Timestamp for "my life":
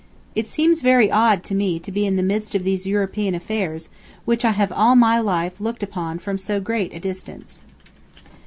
4.95-5.61